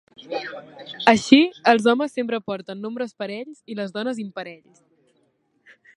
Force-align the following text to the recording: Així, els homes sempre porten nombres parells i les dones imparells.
Així, 1.11 1.37
els 1.73 1.85
homes 1.93 2.17
sempre 2.19 2.39
porten 2.49 2.83
nombres 2.87 3.15
parells 3.23 3.61
i 3.75 3.77
les 3.81 3.95
dones 3.99 4.23
imparells. 4.25 4.85